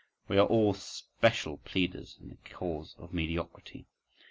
We 0.27 0.39
are 0.39 0.47
all 0.47 0.73
special 0.73 1.57
pleaders 1.57 2.17
in 2.19 2.29
the 2.29 2.37
cause 2.55 2.95
of 2.97 3.13
mediocrity. 3.13 3.85